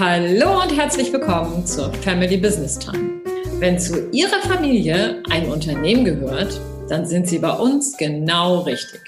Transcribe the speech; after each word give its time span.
Hallo 0.00 0.62
und 0.62 0.74
herzlich 0.74 1.12
willkommen 1.12 1.66
zur 1.66 1.92
Family 1.92 2.38
Business 2.38 2.78
Time. 2.78 3.20
Wenn 3.58 3.78
zu 3.78 4.08
Ihrer 4.12 4.40
Familie 4.48 5.22
ein 5.28 5.44
Unternehmen 5.50 6.06
gehört, 6.06 6.58
dann 6.88 7.04
sind 7.04 7.28
Sie 7.28 7.38
bei 7.38 7.50
uns 7.50 7.98
genau 7.98 8.60
richtig. 8.60 9.02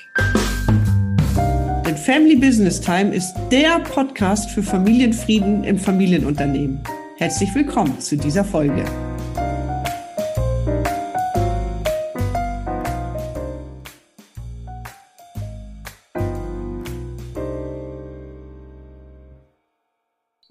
Denn 1.87 1.97
Family 1.97 2.37
Business 2.37 2.79
Time 2.79 3.15
ist 3.15 3.35
der 3.51 3.79
Podcast 3.79 4.51
für 4.51 4.63
Familienfrieden 4.63 5.65
im 5.65 5.79
Familienunternehmen. 5.79 6.83
Herzlich 7.17 7.55
willkommen 7.55 7.99
zu 7.99 8.19
dieser 8.19 8.45
Folge. 8.45 8.85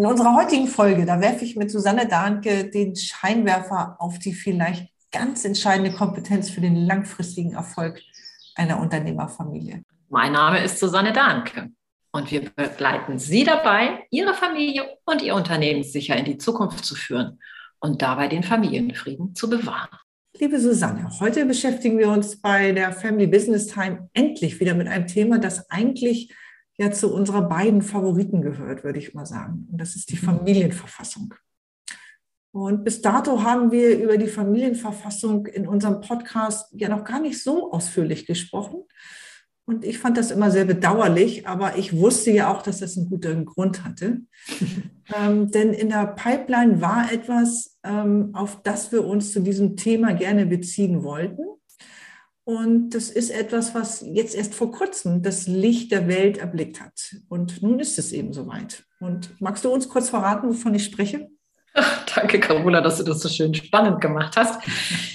In 0.02 0.08
unserer 0.08 0.36
heutigen 0.36 0.66
Folge, 0.66 1.06
da 1.06 1.22
werfe 1.22 1.46
ich 1.46 1.56
mit 1.56 1.70
Susanne 1.70 2.08
Dahnke 2.08 2.72
den 2.72 2.96
Scheinwerfer 2.96 3.98
auf 4.00 4.18
die 4.18 4.34
vielleicht 4.34 4.88
ganz 5.12 5.46
entscheidende 5.46 5.92
Kompetenz 5.92 6.50
für 6.50 6.60
den 6.60 6.76
langfristigen 6.76 7.54
Erfolg 7.54 8.02
einer 8.56 8.80
Unternehmerfamilie. 8.80 9.84
Mein 10.10 10.32
Name 10.32 10.64
ist 10.64 10.80
Susanne 10.80 11.14
Dahnke 11.14 11.70
und 12.12 12.32
wir 12.32 12.50
begleiten 12.50 13.20
Sie 13.20 13.44
dabei, 13.44 14.08
Ihre 14.10 14.34
Familie 14.34 14.86
und 15.06 15.22
Ihr 15.22 15.36
Unternehmen 15.36 15.84
sicher 15.84 16.16
in 16.16 16.26
die 16.26 16.40
Zukunft 16.40 16.84
zu 16.84 16.96
führen 16.96 17.40
und 17.80 18.02
dabei 18.02 18.28
den 18.28 18.42
Familienfrieden 18.42 19.36
zu 19.36 19.52
bewahren. 19.52 20.00
Liebe 20.40 20.60
Susanne, 20.60 21.12
heute 21.20 21.46
beschäftigen 21.46 22.00
wir 22.00 22.10
uns 22.10 22.42
bei 22.42 22.72
der 22.72 22.92
Family 22.92 23.28
Business 23.28 23.68
Time 23.68 24.10
endlich 24.14 24.60
wieder 24.60 24.74
mit 24.74 24.88
einem 24.88 25.06
Thema, 25.06 25.38
das 25.38 25.70
eigentlich 25.70 26.34
ja 26.78 26.92
zu 26.92 27.14
unserer 27.14 27.44
beiden 27.44 27.82
Favoriten 27.82 28.42
gehört, 28.42 28.84
würde 28.84 29.00
ich 29.00 29.14
mal 29.14 29.26
sagen. 29.26 29.68
Und 29.72 29.80
das 29.80 29.96
ist 29.96 30.10
die 30.10 30.16
mhm. 30.16 30.26
Familienverfassung. 30.26 31.34
Und 32.54 32.84
bis 32.84 33.02
dato 33.02 33.44
haben 33.44 33.72
wir 33.72 33.98
über 33.98 34.18
die 34.18 34.28
Familienverfassung 34.28 35.46
in 35.48 35.68
unserem 35.68 36.02
Podcast 36.02 36.68
ja 36.74 36.90
noch 36.90 37.06
gar 37.06 37.22
nicht 37.22 37.42
so 37.42 37.72
ausführlich 37.72 38.26
gesprochen. 38.26 38.84
Und 39.66 39.86
ich 39.86 40.00
fand 40.00 40.18
das 40.18 40.32
immer 40.32 40.52
sehr 40.52 40.66
bedauerlich, 40.66 41.48
aber 41.48 41.78
ich 41.78 41.96
wusste 41.96 42.32
ja 42.32 42.54
auch, 42.54 42.62
dass 42.62 42.80
das 42.80 42.98
einen 42.98 43.10
guten 43.10 43.46
Grund 43.46 43.86
hatte. 43.86 44.22
ähm, 45.16 45.50
denn 45.52 45.72
in 45.72 45.90
der 45.90 46.08
Pipeline 46.08 46.82
war 46.82 47.12
etwas, 47.12 47.80
ähm, 47.86 48.32
auf 48.34 48.62
das 48.64 48.92
wir 48.92 49.06
uns 49.06 49.32
zu 49.32 49.40
diesem 49.40 49.78
Thema 49.78 50.14
gerne 50.14 50.46
beziehen 50.46 51.04
wollten. 51.04 51.44
Und 52.44 52.92
das 52.92 53.10
ist 53.10 53.30
etwas, 53.30 53.76
was 53.76 54.02
jetzt 54.02 54.36
erst 54.36 54.56
vor 54.56 54.72
kurzem 54.72 55.22
das 55.22 55.48
Licht 55.48 55.92
der 55.92 56.08
Welt 56.08 56.38
erblickt 56.38 56.82
hat. 56.82 57.16
Und 57.30 57.62
nun 57.62 57.80
ist 57.80 58.00
es 58.00 58.12
eben 58.12 58.34
soweit. 58.34 58.84
Und 59.00 59.40
magst 59.40 59.64
du 59.64 59.72
uns 59.72 59.88
kurz 59.88 60.10
verraten, 60.10 60.50
wovon 60.50 60.74
ich 60.74 60.86
spreche? 60.86 61.30
Ach, 61.74 62.06
danke, 62.16 62.40
Carola, 62.40 62.82
dass 62.82 62.98
du 62.98 63.04
das 63.04 63.22
so 63.22 63.30
schön 63.30 63.54
spannend 63.54 64.02
gemacht 64.02 64.36
hast. 64.36 64.62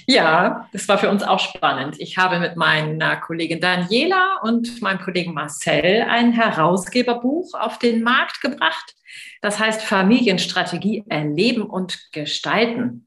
Ja, 0.06 0.68
das 0.72 0.88
war 0.88 0.96
für 0.96 1.10
uns 1.10 1.22
auch 1.22 1.38
spannend. 1.38 1.96
Ich 1.98 2.16
habe 2.16 2.38
mit 2.38 2.56
meiner 2.56 3.16
Kollegin 3.16 3.60
Daniela 3.60 4.38
und 4.42 4.80
meinem 4.80 5.00
Kollegen 5.00 5.34
Marcel 5.34 6.06
ein 6.08 6.32
Herausgeberbuch 6.32 7.52
auf 7.54 7.78
den 7.78 8.02
Markt 8.02 8.40
gebracht. 8.40 8.94
Das 9.42 9.58
heißt 9.58 9.82
Familienstrategie 9.82 11.04
erleben 11.08 11.62
und 11.62 12.10
gestalten. 12.12 13.06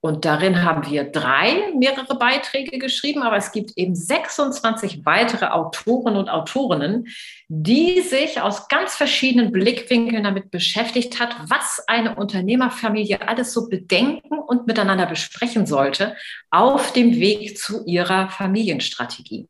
Und 0.00 0.24
darin 0.24 0.62
haben 0.62 0.88
wir 0.88 1.04
drei 1.04 1.72
mehrere 1.74 2.16
Beiträge 2.16 2.78
geschrieben, 2.78 3.22
aber 3.22 3.36
es 3.36 3.50
gibt 3.50 3.72
eben 3.76 3.96
26 3.96 5.04
weitere 5.04 5.46
Autoren 5.46 6.14
und 6.16 6.28
Autorinnen, 6.28 7.08
die 7.48 8.00
sich 8.02 8.40
aus 8.40 8.68
ganz 8.68 8.94
verschiedenen 8.94 9.50
Blickwinkeln 9.50 10.22
damit 10.22 10.52
beschäftigt 10.52 11.18
hat, 11.18 11.34
was 11.48 11.82
eine 11.88 12.14
Unternehmerfamilie 12.14 13.26
alles 13.26 13.52
so 13.52 13.68
bedenken 13.68 14.38
und 14.38 14.68
miteinander 14.68 15.06
besprechen 15.06 15.66
sollte 15.66 16.16
auf 16.50 16.92
dem 16.92 17.16
Weg 17.16 17.58
zu 17.58 17.84
ihrer 17.84 18.28
Familienstrategie. 18.28 19.48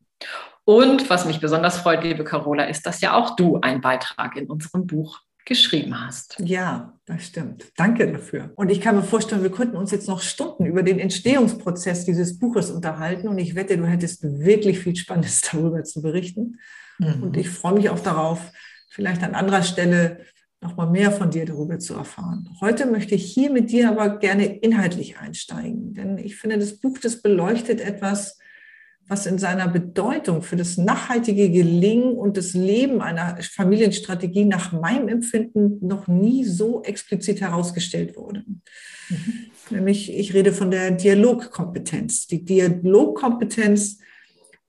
Und 0.64 1.10
was 1.10 1.26
mich 1.26 1.40
besonders 1.40 1.78
freut, 1.78 2.04
liebe 2.04 2.24
Carola, 2.24 2.64
ist, 2.64 2.86
dass 2.86 3.02
ja 3.02 3.14
auch 3.14 3.36
du 3.36 3.58
einen 3.60 3.82
Beitrag 3.82 4.36
in 4.36 4.48
unserem 4.48 4.86
Buch 4.86 5.20
geschrieben 5.48 5.98
hast. 5.98 6.36
Ja, 6.44 6.94
das 7.06 7.26
stimmt. 7.26 7.72
Danke 7.76 8.12
dafür. 8.12 8.52
Und 8.54 8.70
ich 8.70 8.80
kann 8.80 8.94
mir 8.94 9.02
vorstellen, 9.02 9.42
wir 9.42 9.50
könnten 9.50 9.76
uns 9.76 9.90
jetzt 9.90 10.06
noch 10.06 10.20
Stunden 10.20 10.66
über 10.66 10.82
den 10.82 10.98
Entstehungsprozess 10.98 12.04
dieses 12.04 12.38
Buches 12.38 12.70
unterhalten. 12.70 13.28
Und 13.28 13.38
ich 13.38 13.54
wette, 13.54 13.78
du 13.78 13.86
hättest 13.86 14.22
wirklich 14.22 14.78
viel 14.78 14.94
Spannendes 14.94 15.40
darüber 15.52 15.82
zu 15.82 16.02
berichten. 16.02 16.58
Mhm. 16.98 17.22
Und 17.22 17.36
ich 17.36 17.48
freue 17.48 17.74
mich 17.74 17.88
auch 17.88 17.98
darauf, 17.98 18.52
vielleicht 18.90 19.22
an 19.22 19.34
anderer 19.34 19.62
Stelle 19.62 20.20
noch 20.60 20.76
mal 20.76 20.90
mehr 20.90 21.12
von 21.12 21.30
dir 21.30 21.46
darüber 21.46 21.78
zu 21.78 21.94
erfahren. 21.94 22.48
Heute 22.60 22.86
möchte 22.86 23.14
ich 23.14 23.32
hier 23.32 23.50
mit 23.50 23.70
dir 23.70 23.88
aber 23.88 24.18
gerne 24.18 24.58
inhaltlich 24.58 25.18
einsteigen, 25.18 25.94
denn 25.94 26.18
ich 26.18 26.36
finde, 26.36 26.58
das 26.58 26.78
Buch, 26.78 26.98
das 26.98 27.22
beleuchtet 27.22 27.80
etwas, 27.80 28.38
was 29.08 29.24
in 29.24 29.38
seiner 29.38 29.68
Bedeutung 29.68 30.42
für 30.42 30.56
das 30.56 30.76
nachhaltige 30.76 31.50
Gelingen 31.50 32.12
und 32.16 32.36
das 32.36 32.52
Leben 32.52 33.00
einer 33.00 33.38
Familienstrategie 33.42 34.44
nach 34.44 34.72
meinem 34.72 35.08
Empfinden 35.08 35.84
noch 35.86 36.06
nie 36.08 36.44
so 36.44 36.82
explizit 36.82 37.40
herausgestellt 37.40 38.16
wurde. 38.16 38.44
Mhm. 39.08 39.50
Nämlich, 39.70 40.14
ich 40.14 40.34
rede 40.34 40.52
von 40.52 40.70
der 40.70 40.90
Dialogkompetenz. 40.90 42.26
Die 42.26 42.44
Dialogkompetenz, 42.44 43.98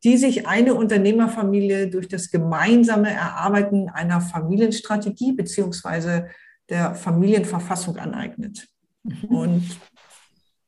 die 0.03 0.17
sich 0.17 0.47
eine 0.47 0.73
Unternehmerfamilie 0.73 1.89
durch 1.89 2.07
das 2.07 2.31
gemeinsame 2.31 3.11
Erarbeiten 3.11 3.89
einer 3.89 4.21
Familienstrategie 4.21 5.33
beziehungsweise 5.33 6.27
der 6.69 6.95
Familienverfassung 6.95 7.97
aneignet. 7.97 8.67
Mhm. 9.03 9.25
Und 9.29 9.63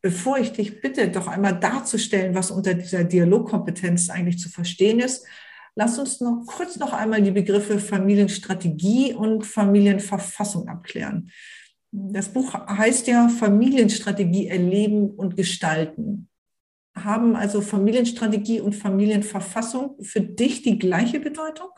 bevor 0.01 0.38
ich 0.39 0.51
dich 0.51 0.81
bitte, 0.81 1.09
doch 1.09 1.28
einmal 1.28 1.59
darzustellen, 1.59 2.35
was 2.35 2.51
unter 2.51 2.73
dieser 2.73 3.03
Dialogkompetenz 3.03 4.09
eigentlich 4.09 4.39
zu 4.39 4.50
verstehen 4.50 5.00
ist, 5.00 5.25
lass 5.75 6.00
uns 6.00 6.19
noch 6.22 6.44
kurz 6.45 6.78
noch 6.78 6.94
einmal 6.94 7.22
die 7.22 7.31
Begriffe 7.31 7.79
Familienstrategie 7.79 9.13
und 9.13 9.45
Familienverfassung 9.45 10.67
abklären. 10.67 11.31
Das 11.91 12.29
Buch 12.29 12.53
heißt 12.53 13.07
ja 13.07 13.28
Familienstrategie 13.28 14.47
erleben 14.47 15.11
und 15.11 15.35
gestalten. 15.35 16.29
Haben 16.95 17.35
also 17.35 17.61
Familienstrategie 17.61 18.61
und 18.61 18.73
Familienverfassung 18.73 19.97
für 20.01 20.22
dich 20.22 20.61
die 20.61 20.79
gleiche 20.79 21.19
Bedeutung? 21.19 21.69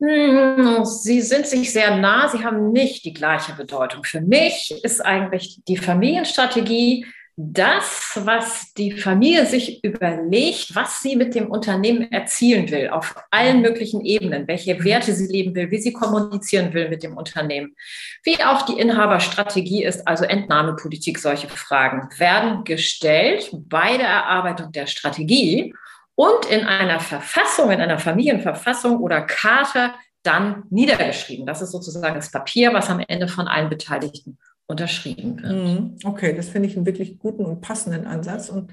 Hm, 0.00 0.84
sie 0.84 1.20
sind 1.20 1.46
sich 1.46 1.72
sehr 1.72 1.96
nah, 1.96 2.28
sie 2.28 2.44
haben 2.44 2.70
nicht 2.70 3.04
die 3.04 3.12
gleiche 3.12 3.54
Bedeutung. 3.54 4.04
Für 4.04 4.20
mich 4.20 4.72
ist 4.84 5.04
eigentlich 5.04 5.60
die 5.66 5.76
Familienstrategie 5.76 7.04
das, 7.40 8.20
was 8.24 8.74
die 8.74 8.90
Familie 8.90 9.46
sich 9.46 9.84
überlegt, 9.84 10.74
was 10.74 11.02
sie 11.02 11.14
mit 11.14 11.36
dem 11.36 11.48
Unternehmen 11.48 12.10
erzielen 12.10 12.68
will, 12.70 12.88
auf 12.88 13.14
allen 13.30 13.60
möglichen 13.60 14.04
Ebenen, 14.04 14.48
welche 14.48 14.82
Werte 14.82 15.12
sie 15.14 15.28
leben 15.28 15.54
will, 15.54 15.70
wie 15.70 15.78
sie 15.78 15.92
kommunizieren 15.92 16.74
will 16.74 16.88
mit 16.88 17.04
dem 17.04 17.16
Unternehmen, 17.16 17.76
wie 18.24 18.42
auch 18.42 18.62
die 18.62 18.80
Inhaberstrategie 18.80 19.84
ist, 19.84 20.06
also 20.08 20.24
Entnahmepolitik, 20.24 21.20
solche 21.20 21.48
Fragen 21.48 22.08
werden 22.18 22.64
gestellt 22.64 23.50
bei 23.52 23.96
der 23.96 24.08
Erarbeitung 24.08 24.72
der 24.72 24.88
Strategie 24.88 25.72
und 26.18 26.46
in 26.46 26.66
einer 26.66 26.98
Verfassung, 26.98 27.70
in 27.70 27.80
einer 27.80 28.00
Familienverfassung 28.00 28.98
oder 28.98 29.20
Charta 29.22 29.94
dann 30.24 30.64
niedergeschrieben. 30.68 31.46
Das 31.46 31.62
ist 31.62 31.70
sozusagen 31.70 32.16
das 32.16 32.32
Papier, 32.32 32.74
was 32.74 32.90
am 32.90 32.98
Ende 33.06 33.28
von 33.28 33.46
allen 33.46 33.70
Beteiligten 33.70 34.36
unterschrieben 34.66 35.40
wird. 35.40 35.52
Mhm. 35.52 35.96
Okay, 36.02 36.34
das 36.34 36.48
finde 36.48 36.68
ich 36.68 36.76
einen 36.76 36.86
wirklich 36.86 37.20
guten 37.20 37.44
und 37.44 37.60
passenden 37.60 38.04
Ansatz. 38.04 38.48
Und 38.48 38.72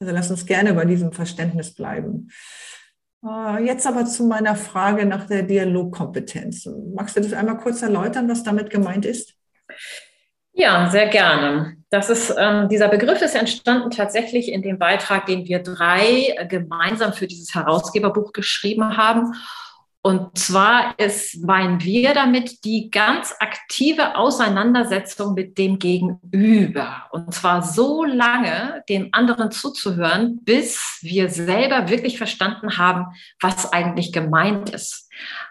also 0.00 0.12
lass 0.12 0.32
uns 0.32 0.44
gerne 0.44 0.74
bei 0.74 0.84
diesem 0.84 1.12
Verständnis 1.12 1.72
bleiben. 1.72 2.32
Äh, 3.24 3.64
jetzt 3.64 3.86
aber 3.86 4.04
zu 4.04 4.24
meiner 4.24 4.56
Frage 4.56 5.06
nach 5.06 5.28
der 5.28 5.44
Dialogkompetenz. 5.44 6.68
Magst 6.96 7.16
du 7.16 7.20
das 7.20 7.32
einmal 7.32 7.58
kurz 7.58 7.80
erläutern, 7.82 8.28
was 8.28 8.42
damit 8.42 8.70
gemeint 8.70 9.06
ist? 9.06 9.34
Ja, 10.52 10.90
sehr 10.90 11.06
gerne. 11.06 11.76
Das 11.92 12.08
ist, 12.08 12.34
ähm, 12.38 12.70
dieser 12.70 12.88
Begriff 12.88 13.20
ist 13.20 13.34
entstanden 13.34 13.90
tatsächlich 13.90 14.50
in 14.50 14.62
dem 14.62 14.78
Beitrag, 14.78 15.26
den 15.26 15.46
wir 15.46 15.58
drei 15.58 16.34
äh, 16.38 16.46
gemeinsam 16.46 17.12
für 17.12 17.26
dieses 17.26 17.54
Herausgeberbuch 17.54 18.32
geschrieben 18.32 18.96
haben. 18.96 19.34
Und 20.00 20.38
zwar 20.38 20.98
ist, 20.98 21.44
meinen 21.44 21.84
wir 21.84 22.14
damit 22.14 22.64
die 22.64 22.90
ganz 22.90 23.34
aktive 23.40 24.16
Auseinandersetzung 24.16 25.34
mit 25.34 25.58
dem 25.58 25.78
Gegenüber. 25.78 27.08
Und 27.10 27.34
zwar 27.34 27.62
so 27.62 28.04
lange 28.04 28.82
dem 28.88 29.10
anderen 29.12 29.50
zuzuhören, 29.50 30.40
bis 30.44 30.98
wir 31.02 31.28
selber 31.28 31.90
wirklich 31.90 32.16
verstanden 32.16 32.78
haben, 32.78 33.14
was 33.38 33.70
eigentlich 33.70 34.14
gemeint 34.14 34.70
ist. 34.70 35.10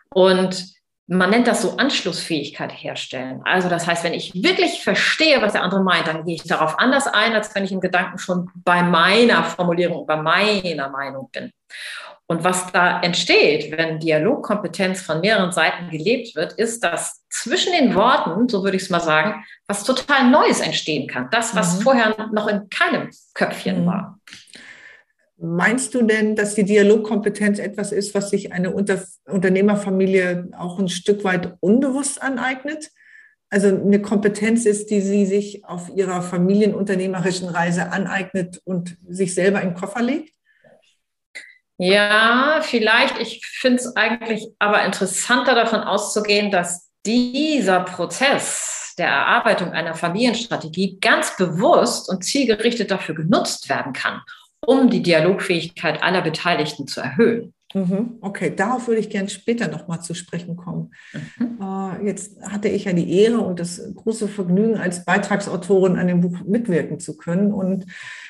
Und 0.09 0.73
man 1.11 1.29
nennt 1.29 1.45
das 1.45 1.61
so 1.61 1.75
Anschlussfähigkeit 1.75 2.71
herstellen. 2.71 3.41
Also 3.43 3.67
das 3.67 3.85
heißt, 3.85 4.05
wenn 4.05 4.13
ich 4.13 4.33
wirklich 4.33 4.81
verstehe, 4.81 5.41
was 5.41 5.51
der 5.51 5.61
andere 5.61 5.83
meint, 5.83 6.07
dann 6.07 6.23
gehe 6.23 6.35
ich 6.35 6.43
darauf 6.43 6.79
anders 6.79 7.05
ein, 7.05 7.33
als 7.33 7.53
wenn 7.53 7.65
ich 7.65 7.73
in 7.73 7.81
Gedanken 7.81 8.17
schon 8.17 8.49
bei 8.55 8.81
meiner 8.81 9.43
Formulierung, 9.43 10.07
bei 10.07 10.15
meiner 10.15 10.89
Meinung 10.89 11.29
bin. 11.33 11.51
Und 12.27 12.45
was 12.45 12.71
da 12.71 13.01
entsteht, 13.01 13.77
wenn 13.77 13.99
Dialogkompetenz 13.99 15.01
von 15.01 15.19
mehreren 15.19 15.51
Seiten 15.51 15.89
gelebt 15.89 16.33
wird, 16.37 16.53
ist, 16.53 16.81
dass 16.81 17.21
zwischen 17.29 17.73
den 17.73 17.93
Worten, 17.93 18.47
so 18.47 18.63
würde 18.63 18.77
ich 18.77 18.83
es 18.83 18.89
mal 18.89 19.01
sagen, 19.01 19.43
was 19.67 19.83
total 19.83 20.29
Neues 20.29 20.61
entstehen 20.61 21.09
kann. 21.09 21.27
Das, 21.29 21.53
was 21.57 21.79
mhm. 21.79 21.81
vorher 21.81 22.29
noch 22.31 22.47
in 22.47 22.69
keinem 22.69 23.09
Köpfchen 23.33 23.81
mhm. 23.81 23.85
war. 23.85 24.19
Meinst 25.43 25.95
du 25.95 26.03
denn, 26.03 26.35
dass 26.35 26.53
die 26.53 26.63
Dialogkompetenz 26.63 27.57
etwas 27.57 27.91
ist, 27.91 28.13
was 28.13 28.29
sich 28.29 28.53
eine 28.53 28.71
Unter 28.71 29.03
Unternehmerfamilie 29.25 30.49
auch 30.55 30.77
ein 30.77 30.87
Stück 30.87 31.23
weit 31.23 31.57
unbewusst 31.61 32.21
aneignet? 32.21 32.91
Also 33.49 33.69
eine 33.69 34.03
Kompetenz 34.03 34.67
ist, 34.67 34.91
die 34.91 35.01
sie 35.01 35.25
sich 35.25 35.65
auf 35.65 35.89
ihrer 35.95 36.21
familienunternehmerischen 36.21 37.49
Reise 37.49 37.91
aneignet 37.91 38.61
und 38.65 38.97
sich 39.09 39.33
selber 39.33 39.61
den 39.61 39.73
Koffer 39.73 40.03
legt? 40.03 40.31
Ja, 41.79 42.59
vielleicht. 42.61 43.19
Ich 43.19 43.43
finde 43.43 43.77
es 43.77 43.95
eigentlich 43.95 44.47
aber 44.59 44.85
interessanter 44.85 45.55
davon 45.55 45.79
auszugehen, 45.79 46.51
dass 46.51 46.91
dieser 47.03 47.79
Prozess 47.79 48.93
der 48.99 49.07
Erarbeitung 49.07 49.71
einer 49.71 49.95
Familienstrategie 49.95 50.99
ganz 50.99 51.35
bewusst 51.35 52.09
und 52.09 52.23
zielgerichtet 52.23 52.91
dafür 52.91 53.15
genutzt 53.15 53.69
werden 53.69 53.93
kann, 53.93 54.21
um 54.65 54.89
die 54.89 55.01
Dialogfähigkeit 55.01 56.03
aller 56.03 56.21
Beteiligten 56.21 56.87
zu 56.87 57.01
erhöhen. 57.01 57.53
Mhm. 57.73 58.17
Okay, 58.21 58.53
darauf 58.55 58.87
würde 58.87 58.99
ich 58.99 59.09
gerne 59.09 59.29
später 59.29 59.67
nochmal 59.67 60.01
zu 60.01 60.13
sprechen 60.13 60.55
kommen. 60.55 60.91
Mhm. 61.13 61.57
Äh, 61.61 62.05
jetzt 62.07 62.41
hatte 62.41 62.67
ich 62.67 62.85
ja 62.85 62.93
die 62.93 63.11
Ehre 63.11 63.39
und 63.39 63.59
das 63.59 63.81
große 63.95 64.27
Vergnügen, 64.27 64.77
als 64.77 65.05
Beitragsautorin 65.05 65.97
an 65.97 66.07
dem 66.07 66.21
Buch 66.21 66.39
mitwirken 66.45 66.99
zu 66.99 67.17
können. 67.17 67.53
Und 67.53 67.85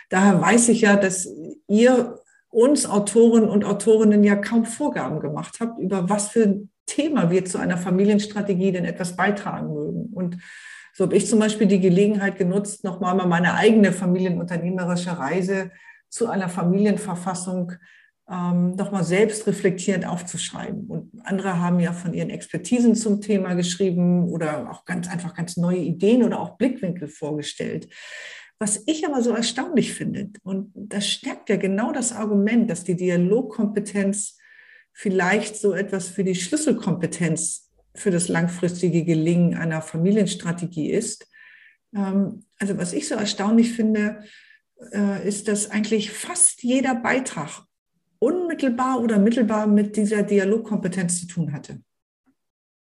daher 0.10 0.40
weiß 0.42 0.70
ich 0.70 0.82
ja, 0.82 0.96
dass 0.96 1.28
ihr 1.68 2.20
uns 2.50 2.86
Autoren 2.86 3.50
und 3.50 3.64
Autorinnen 3.64 4.24
ja 4.24 4.36
kaum 4.36 4.66
Vorgaben 4.66 5.22
gemacht 5.22 5.58
habt, 5.60 5.80
über 5.80 6.10
was 6.10 6.30
für 6.30 6.44
ein 6.44 6.70
Thema 6.86 7.32
wir 7.32 7.46
zu 7.46 7.58
einer 7.58 7.78
Familienstrategie 7.78 8.74
denn 8.74 8.86
etwas 8.86 9.16
beitragen 9.16 9.74
mögen. 9.74 10.10
Und 10.14 10.38
so 10.94 11.06
habe 11.06 11.16
ich 11.16 11.28
zum 11.28 11.40
Beispiel 11.40 11.68
die 11.68 11.80
Gelegenheit 11.80 12.38
genutzt, 12.38 12.84
nochmal 12.84 13.16
mal 13.16 13.28
meine 13.28 13.54
eigene 13.54 13.94
familienunternehmerische 13.94 15.18
Reise 15.18 15.72
zu 16.12 16.30
einer 16.30 16.50
Familienverfassung 16.50 17.72
ähm, 18.30 18.76
nochmal 18.76 19.04
selbst 19.04 19.48
reflektierend 19.48 20.06
aufzuschreiben. 20.06 20.86
Und 20.86 21.12
andere 21.24 21.60
haben 21.60 21.80
ja 21.80 21.94
von 21.94 22.14
ihren 22.14 22.30
Expertisen 22.30 22.96
zum 22.96 23.22
Thema 23.22 23.56
geschrieben 23.56 24.30
oder 24.30 24.70
auch 24.72 24.86
ganz 24.86 25.10
einfach 25.10 25.34
ganz 25.34 25.58
neue 25.58 25.80
Ideen 25.80 26.24
oder 26.24 26.40
auch 26.40 26.58
Blickwinkel 26.58 27.08
vorgestellt. 27.08 27.90
Was 28.60 28.84
ich 28.86 29.08
aber 29.08 29.24
so 29.24 29.32
erstaunlich 29.32 29.94
finde, 29.94 30.30
und 30.44 30.72
das 30.76 31.08
stärkt 31.08 31.50
ja 31.50 31.56
genau 31.56 31.92
das 31.92 32.14
Argument, 32.14 32.70
dass 32.70 32.84
die 32.84 32.96
Dialogkompetenz 32.96 34.38
vielleicht 34.94 35.56
so 35.56 35.74
etwas 35.74 36.10
für 36.10 36.24
die 36.24 36.36
Schlüsselkompetenz 36.36 37.72
für 37.96 38.12
das 38.12 38.28
langfristige 38.28 39.04
Gelingen 39.04 39.56
einer 39.56 39.82
Familienstrategie 39.82 40.92
ist. 40.92 41.28
Ähm, 41.96 42.46
also 42.60 42.78
was 42.78 42.94
ich 42.94 43.08
so 43.08 43.16
erstaunlich 43.16 43.72
finde, 43.72 44.24
äh, 44.92 45.28
ist, 45.28 45.48
dass 45.48 45.70
eigentlich 45.72 46.12
fast 46.12 46.64
jeder 46.64 46.96
Beitrag 46.96 47.64
unmittelbar 48.20 49.00
oder 49.00 49.18
mittelbar 49.18 49.68
mit 49.68 49.96
dieser 49.98 50.24
Dialogkompetenz 50.24 51.22
zu 51.22 51.28
tun 51.28 51.54
hatte. 51.54 51.82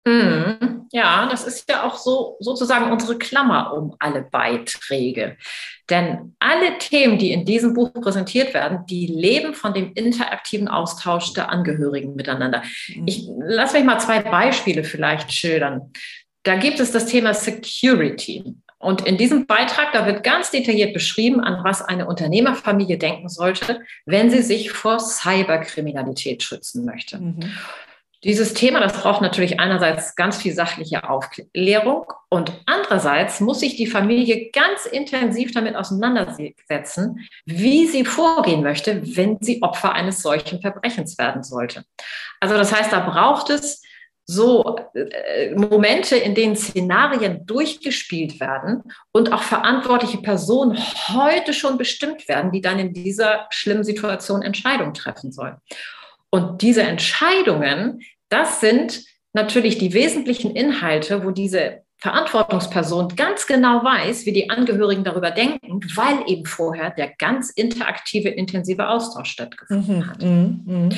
Mhm. 0.06 0.86
Ja, 0.92 1.26
das 1.28 1.44
ist 1.44 1.68
ja 1.68 1.82
auch 1.82 1.96
so 1.96 2.36
sozusagen 2.38 2.92
unsere 2.92 3.18
Klammer 3.18 3.72
um 3.72 3.96
alle 3.98 4.22
Beiträge. 4.22 5.36
Denn 5.90 6.36
alle 6.38 6.78
Themen, 6.78 7.18
die 7.18 7.32
in 7.32 7.44
diesem 7.44 7.74
Buch 7.74 7.92
präsentiert 7.92 8.54
werden, 8.54 8.86
die 8.86 9.06
leben 9.06 9.54
von 9.54 9.74
dem 9.74 9.92
interaktiven 9.94 10.68
Austausch 10.68 11.32
der 11.32 11.50
Angehörigen 11.50 12.14
miteinander. 12.14 12.62
Mhm. 12.94 13.06
Ich 13.06 13.26
lasse 13.38 13.76
mich 13.76 13.84
mal 13.84 13.98
zwei 13.98 14.20
Beispiele 14.20 14.84
vielleicht 14.84 15.32
schildern. 15.32 15.92
Da 16.44 16.56
gibt 16.56 16.78
es 16.78 16.92
das 16.92 17.06
Thema 17.06 17.32
Security. 17.32 18.44
Und 18.84 19.06
in 19.06 19.16
diesem 19.16 19.46
Beitrag, 19.46 19.92
da 19.92 20.06
wird 20.06 20.22
ganz 20.22 20.50
detailliert 20.50 20.92
beschrieben, 20.92 21.40
an 21.40 21.64
was 21.64 21.82
eine 21.82 22.06
Unternehmerfamilie 22.06 22.98
denken 22.98 23.28
sollte, 23.28 23.80
wenn 24.04 24.30
sie 24.30 24.42
sich 24.42 24.72
vor 24.72 25.00
Cyberkriminalität 25.00 26.42
schützen 26.42 26.84
möchte. 26.84 27.18
Mhm. 27.18 27.52
Dieses 28.24 28.54
Thema, 28.54 28.80
das 28.80 28.94
braucht 28.94 29.20
natürlich 29.20 29.60
einerseits 29.60 30.16
ganz 30.16 30.38
viel 30.38 30.54
sachliche 30.54 31.08
Aufklärung 31.08 32.06
und 32.30 32.52
andererseits 32.64 33.40
muss 33.40 33.60
sich 33.60 33.76
die 33.76 33.86
Familie 33.86 34.50
ganz 34.50 34.86
intensiv 34.86 35.52
damit 35.52 35.76
auseinandersetzen, 35.76 37.28
wie 37.44 37.86
sie 37.86 38.06
vorgehen 38.06 38.62
möchte, 38.62 39.02
wenn 39.16 39.36
sie 39.42 39.62
Opfer 39.62 39.92
eines 39.92 40.22
solchen 40.22 40.62
Verbrechens 40.62 41.18
werden 41.18 41.42
sollte. 41.42 41.84
Also 42.40 42.56
das 42.56 42.74
heißt, 42.74 42.92
da 42.92 43.00
braucht 43.00 43.50
es 43.50 43.82
so 44.26 44.76
äh, 44.94 45.54
Momente, 45.54 46.16
in 46.16 46.34
denen 46.34 46.56
Szenarien 46.56 47.46
durchgespielt 47.46 48.40
werden 48.40 48.82
und 49.12 49.32
auch 49.32 49.42
verantwortliche 49.42 50.18
Personen 50.18 50.78
heute 51.08 51.52
schon 51.52 51.76
bestimmt 51.76 52.26
werden, 52.28 52.50
die 52.50 52.60
dann 52.60 52.78
in 52.78 52.92
dieser 52.92 53.46
schlimmen 53.50 53.84
Situation 53.84 54.42
Entscheidungen 54.42 54.94
treffen 54.94 55.30
sollen. 55.30 55.56
Und 56.30 56.62
diese 56.62 56.82
Entscheidungen, 56.82 58.00
das 58.28 58.60
sind 58.60 59.04
natürlich 59.34 59.78
die 59.78 59.92
wesentlichen 59.92 60.56
Inhalte, 60.56 61.24
wo 61.24 61.30
diese 61.30 61.83
Verantwortungsperson 62.04 63.16
ganz 63.16 63.46
genau 63.46 63.82
weiß, 63.82 64.26
wie 64.26 64.34
die 64.34 64.50
Angehörigen 64.50 65.04
darüber 65.04 65.30
denken, 65.30 65.80
weil 65.94 66.18
eben 66.26 66.44
vorher 66.44 66.90
der 66.90 67.14
ganz 67.16 67.48
interaktive, 67.48 68.28
intensive 68.28 68.90
Austausch 68.90 69.30
stattgefunden 69.30 70.00
mhm, 70.00 70.06
hat. 70.06 70.22
Mhm, 70.22 70.60
mhm. 70.66 70.88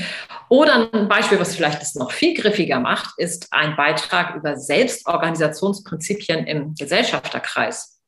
Oder 0.49 0.93
ein 0.93 1.07
Beispiel, 1.07 1.39
was 1.39 1.55
vielleicht 1.55 1.81
das 1.81 1.95
noch 1.95 2.11
viel 2.11 2.35
griffiger 2.35 2.81
macht, 2.81 3.15
ist 3.19 3.53
ein 3.53 3.77
Beitrag 3.77 4.35
über 4.35 4.57
Selbstorganisationsprinzipien 4.57 6.45
im 6.49 6.75
Gesellschafterkreis. 6.75 8.03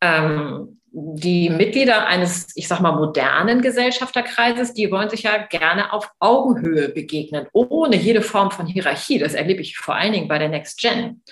Ähm, 0.00 0.80
die 0.90 1.48
Mitglieder 1.48 2.08
eines, 2.08 2.48
ich 2.56 2.66
sag 2.66 2.80
mal, 2.80 2.96
modernen 2.96 3.62
Gesellschafterkreises, 3.62 4.74
die 4.74 4.90
wollen 4.90 5.10
sich 5.10 5.22
ja 5.22 5.46
gerne 5.46 5.92
auf 5.92 6.10
Augenhöhe 6.18 6.88
begegnen, 6.88 7.46
ohne 7.52 7.94
jede 7.94 8.22
Form 8.22 8.50
von 8.50 8.66
Hierarchie. 8.66 9.20
Das 9.20 9.34
erlebe 9.34 9.60
ich 9.60 9.76
vor 9.76 9.94
allen 9.94 10.12
Dingen 10.12 10.26
bei 10.26 10.38
der 10.38 10.48
Next 10.48 10.80
Gen. 10.80 11.22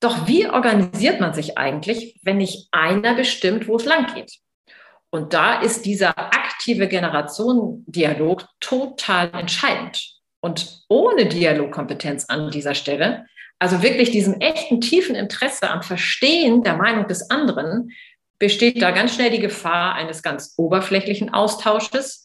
Doch 0.00 0.28
wie 0.28 0.48
organisiert 0.48 1.20
man 1.20 1.34
sich 1.34 1.58
eigentlich, 1.58 2.18
wenn 2.22 2.38
nicht 2.38 2.68
einer 2.70 3.14
bestimmt, 3.14 3.66
wo 3.66 3.76
es 3.76 3.84
lang 3.84 4.14
geht? 4.14 4.38
Und 5.10 5.32
da 5.32 5.60
ist 5.60 5.86
dieser 5.86 6.16
aktive 6.18 6.86
Generationendialog 6.86 8.44
total 8.60 9.30
entscheidend. 9.32 10.18
Und 10.40 10.82
ohne 10.88 11.26
Dialogkompetenz 11.26 12.26
an 12.26 12.50
dieser 12.50 12.74
Stelle, 12.74 13.26
also 13.58 13.82
wirklich 13.82 14.10
diesem 14.10 14.40
echten 14.40 14.80
tiefen 14.80 15.16
Interesse 15.16 15.68
am 15.70 15.82
Verstehen 15.82 16.62
der 16.62 16.76
Meinung 16.76 17.08
des 17.08 17.30
anderen, 17.30 17.90
besteht 18.38 18.80
da 18.80 18.92
ganz 18.92 19.14
schnell 19.14 19.30
die 19.30 19.40
Gefahr 19.40 19.94
eines 19.94 20.22
ganz 20.22 20.54
oberflächlichen 20.56 21.34
Austausches, 21.34 22.24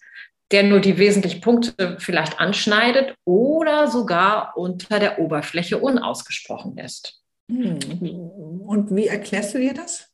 der 0.52 0.62
nur 0.62 0.80
die 0.80 1.00
wesentlichen 1.00 1.42
Punkte 1.42 1.98
vielleicht 2.00 2.40
anschneidet 2.40 3.16
oder 3.26 3.88
sogar 3.88 4.56
unter 4.56 5.00
der 5.00 5.18
Oberfläche 5.18 5.80
unausgesprochen 5.80 6.76
lässt. 6.76 7.23
Hm. 7.50 8.62
Und 8.66 8.96
wie 8.96 9.08
erklärst 9.08 9.54
du 9.54 9.60
dir 9.60 9.74
das? 9.74 10.10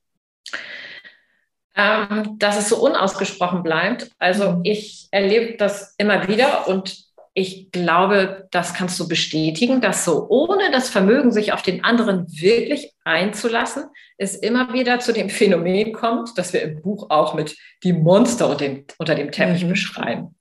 Ähm, 1.76 2.36
dass 2.40 2.58
es 2.58 2.70
so 2.70 2.84
unausgesprochen 2.84 3.64
bleibt. 3.64 4.12
Also 4.20 4.54
hm. 4.54 4.62
ich 4.64 5.08
erlebe 5.12 5.58
das 5.58 5.96
immer 5.98 6.28
wieder 6.28 6.68
und 6.68 7.10
ich 7.34 7.72
glaube, 7.72 8.48
das 8.52 8.74
kannst 8.74 9.00
du 9.00 9.08
bestätigen, 9.08 9.80
dass 9.80 10.04
so 10.04 10.28
ohne 10.28 10.72
das 10.72 10.90
Vermögen, 10.90 11.32
sich 11.32 11.54
auf 11.54 11.62
den 11.62 11.84
anderen 11.84 12.26
wirklich 12.28 12.92
einzulassen, 13.06 13.86
es 14.18 14.36
immer 14.36 14.74
wieder 14.74 15.00
zu 15.00 15.14
dem 15.14 15.30
Phänomen 15.30 15.94
kommt, 15.94 16.38
das 16.38 16.52
wir 16.52 16.62
im 16.62 16.82
Buch 16.82 17.10
auch 17.10 17.34
mit 17.36 17.56
die 17.84 17.94
Monster 17.94 18.50
unter 18.50 18.66
dem, 18.66 18.86
unter 18.98 19.16
dem 19.16 19.32
Teppich 19.32 19.64
mhm. 19.64 19.70
beschreiben. 19.70 20.36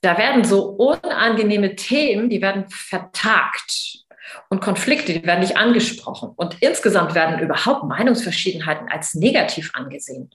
Da 0.00 0.16
werden 0.16 0.44
so 0.44 0.70
unangenehme 0.70 1.76
Themen, 1.76 2.30
die 2.30 2.40
werden 2.40 2.64
vertagt 2.70 3.99
und 4.48 4.60
Konflikte, 4.60 5.12
die 5.12 5.26
werden 5.26 5.40
nicht 5.40 5.56
angesprochen. 5.56 6.32
Und 6.36 6.56
insgesamt 6.60 7.14
werden 7.14 7.40
überhaupt 7.40 7.84
Meinungsverschiedenheiten 7.84 8.88
als 8.88 9.14
negativ 9.14 9.70
angesehen. 9.74 10.30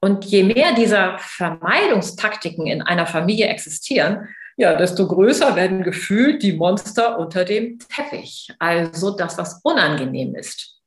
Und 0.00 0.24
je 0.24 0.44
mehr 0.44 0.74
dieser 0.74 1.18
Vermeidungstaktiken 1.18 2.66
in 2.66 2.82
einer 2.82 3.06
Familie 3.06 3.46
existieren, 3.46 4.28
ja, 4.56 4.76
desto 4.76 5.08
größer 5.08 5.56
werden 5.56 5.82
gefühlt 5.82 6.42
die 6.42 6.52
Monster 6.52 7.18
unter 7.18 7.44
dem 7.44 7.78
Teppich. 7.78 8.52
Also 8.58 9.16
das, 9.16 9.36
was 9.36 9.60
unangenehm 9.64 10.34
ist. 10.36 10.80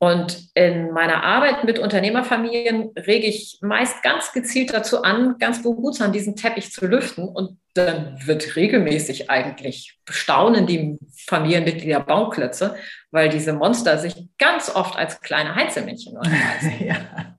Und 0.00 0.50
in 0.54 0.92
meiner 0.92 1.24
Arbeit 1.24 1.64
mit 1.64 1.80
Unternehmerfamilien 1.80 2.90
rege 2.96 3.26
ich 3.26 3.58
meist 3.62 4.00
ganz 4.04 4.32
gezielt 4.32 4.72
dazu 4.72 5.02
an, 5.02 5.38
ganz 5.38 5.62
behutsam 5.62 6.12
diesen 6.12 6.36
Teppich 6.36 6.70
zu 6.70 6.86
lüften. 6.86 7.28
Und 7.28 7.58
dann 7.74 8.16
wird 8.24 8.54
regelmäßig 8.54 9.28
eigentlich 9.28 9.98
bestaunen 10.04 10.68
die 10.68 10.98
Familienmitglieder 11.26 12.00
Baumklötze, 12.00 12.76
weil 13.10 13.28
diese 13.28 13.52
Monster 13.52 13.98
sich 13.98 14.28
ganz 14.38 14.70
oft 14.74 14.96
als 14.96 15.20
kleine 15.20 15.56
Heinzelmännchen 15.56 16.16
ja. 16.80 17.36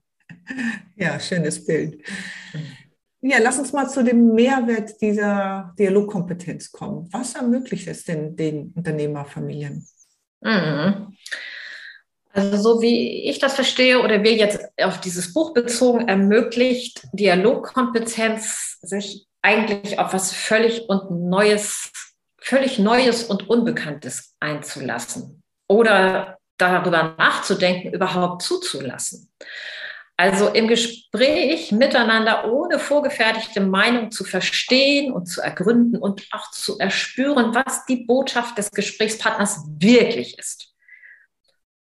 ja, 0.98 1.20
schönes 1.20 1.66
Bild. 1.66 2.04
Ja, 3.22 3.38
lass 3.42 3.60
uns 3.60 3.72
mal 3.72 3.90
zu 3.90 4.04
dem 4.04 4.34
Mehrwert 4.34 5.02
dieser 5.02 5.74
Dialogkompetenz 5.80 6.72
kommen. 6.74 7.08
Was 7.12 7.36
ermöglicht 7.36 7.88
es 7.88 8.04
denn 8.04 8.36
den 8.36 8.74
Unternehmerfamilien? 8.76 9.86
Mhm. 10.42 11.16
Also 12.32 12.58
so 12.58 12.82
wie 12.82 13.28
ich 13.30 13.40
das 13.40 13.56
verstehe 13.56 14.02
oder 14.02 14.24
wir 14.24 14.34
jetzt 14.34 14.60
auf 14.82 15.00
dieses 15.00 15.34
Buch 15.34 15.54
bezogen, 15.54 16.08
ermöglicht 16.08 17.02
Dialogkompetenz 17.12 18.78
sich 18.82 19.28
eigentlich 19.42 19.98
auf 19.98 20.14
was 20.14 20.34
völlig 20.34 20.88
und 20.90 21.10
Neues, 21.30 21.92
völlig 22.38 22.78
Neues 22.78 23.24
und 23.24 23.50
Unbekanntes 23.50 24.36
einzulassen 24.40 25.42
oder 25.68 26.38
darüber 26.58 27.16
nachzudenken, 27.18 27.94
überhaupt 27.94 28.44
zuzulassen. 28.44 29.32
Also 30.18 30.50
im 30.50 30.68
Gespräch 30.68 31.72
miteinander 31.72 32.52
ohne 32.52 32.78
vorgefertigte 32.78 33.62
Meinung 33.62 34.12
zu 34.12 34.26
verstehen 34.26 35.14
und 35.14 35.28
zu 35.28 35.40
ergründen 35.42 35.98
und 35.98 36.28
auch 36.32 36.52
zu 36.52 36.78
erspüren, 36.78 37.56
was 37.56 37.86
die 37.86 38.04
Botschaft 38.04 38.58
des 38.58 38.70
Gesprächspartners 38.72 39.64
wirklich 39.78 40.38
ist. 40.38 40.74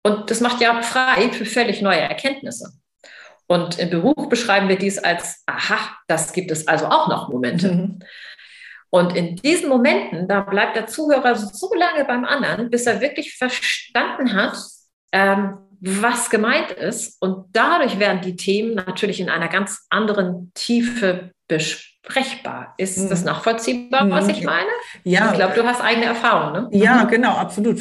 Und 0.02 0.30
das 0.30 0.40
macht 0.40 0.60
ja 0.60 0.82
frei 0.82 1.30
für 1.30 1.44
völlig 1.44 1.80
neue 1.82 2.00
Erkenntnisse. 2.00 2.72
Und 3.46 3.78
im 3.78 4.02
Buch 4.02 4.28
beschreiben 4.28 4.68
wir 4.68 4.78
dies 4.78 4.98
als, 4.98 5.42
aha, 5.46 5.96
das 6.08 6.32
gibt 6.32 6.50
es 6.50 6.66
also 6.66 6.86
auch 6.86 7.08
noch 7.08 7.28
Momente. 7.28 7.72
Mhm. 7.72 7.98
Und 8.90 9.16
in 9.16 9.36
diesen 9.36 9.68
Momenten, 9.68 10.28
da 10.28 10.40
bleibt 10.40 10.76
der 10.76 10.86
Zuhörer 10.86 11.34
so 11.34 11.72
lange 11.74 12.04
beim 12.04 12.24
anderen, 12.24 12.68
bis 12.70 12.86
er 12.86 13.00
wirklich 13.00 13.36
verstanden 13.36 14.34
hat, 14.34 14.56
ähm, 15.12 15.58
was 15.80 16.30
gemeint 16.30 16.70
ist. 16.72 17.20
Und 17.20 17.46
dadurch 17.52 17.98
werden 17.98 18.20
die 18.20 18.36
Themen 18.36 18.74
natürlich 18.74 19.20
in 19.20 19.30
einer 19.30 19.48
ganz 19.48 19.86
anderen 19.90 20.52
Tiefe 20.54 21.32
besprechbar. 22.02 22.74
Ist 22.78 22.98
mhm. 22.98 23.08
das 23.08 23.24
nachvollziehbar, 23.24 24.10
was 24.10 24.28
ich 24.28 24.40
mhm. 24.40 24.46
meine? 24.46 24.70
Ja. 25.04 25.30
Ich 25.30 25.38
glaube, 25.38 25.54
du 25.54 25.64
hast 25.64 25.80
eigene 25.80 26.06
Erfahrungen. 26.06 26.64
Ne? 26.64 26.78
Ja, 26.78 27.04
mhm. 27.04 27.08
genau, 27.08 27.32
absolut. 27.32 27.80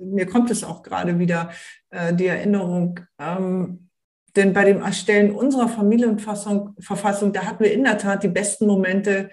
Mir 0.00 0.26
kommt 0.26 0.50
es 0.50 0.64
auch 0.64 0.82
gerade 0.82 1.18
wieder, 1.18 1.50
äh, 1.90 2.14
die 2.14 2.26
Erinnerung. 2.26 3.00
Ähm, 3.18 3.90
denn 4.36 4.52
bei 4.52 4.64
dem 4.64 4.82
Erstellen 4.82 5.32
unserer 5.32 5.68
Familienverfassung, 5.68 6.74
Verfassung, 6.80 7.32
da 7.32 7.44
hatten 7.44 7.62
wir 7.64 7.72
in 7.72 7.84
der 7.84 7.98
Tat 7.98 8.22
die 8.22 8.28
besten 8.28 8.66
Momente, 8.66 9.30